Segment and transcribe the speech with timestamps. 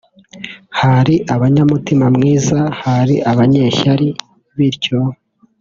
[0.79, 4.99] hari abanyamutima mwiza hari abanyeshyari…bityo